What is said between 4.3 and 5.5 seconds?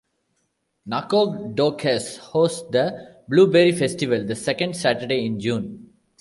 second Saturday in